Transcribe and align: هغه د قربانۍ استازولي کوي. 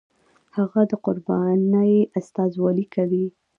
هغه 0.57 0.81
د 0.91 0.93
قربانۍ 1.05 1.93
استازولي 2.19 2.85
کوي. 2.95 3.25